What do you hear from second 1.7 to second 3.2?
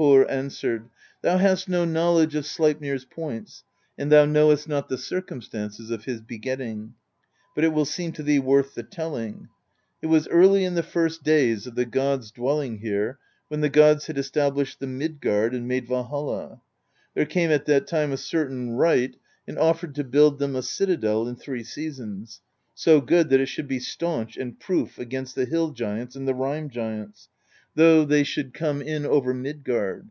knowledge of Sleipnir's